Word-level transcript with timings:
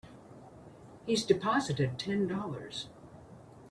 He's 1.05 1.23
deposited 1.23 1.99
Ten 1.99 2.27
Dollars. 2.27 2.87